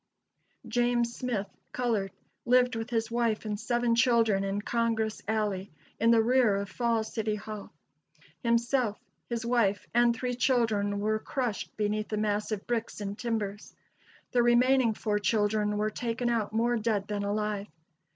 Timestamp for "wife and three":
9.45-10.33